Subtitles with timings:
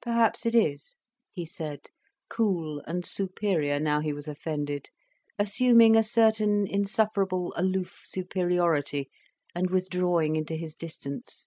[0.00, 0.94] "Perhaps it is,"
[1.34, 1.88] he said,
[2.30, 4.88] cool and superior now he was offended,
[5.38, 9.10] assuming a certain insufferable aloof superiority,
[9.54, 11.46] and withdrawing into his distance.